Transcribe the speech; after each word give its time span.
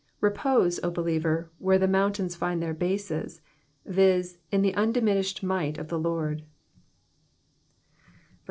Repose, 0.19 0.79
O 0.81 0.89
believer, 0.89 1.51
where 1.59 1.77
the 1.77 1.85
moimtains 1.85 2.35
find 2.35 2.59
their 2.59 2.73
bases— 2.73 3.39
viz., 3.85 4.39
in 4.51 4.63
the 4.63 4.73
undiminished 4.73 5.43
miffht 5.43 5.77
of 5.77 5.89
the 5.89 5.99
Lord 5.99 6.37
God. 6.39 6.47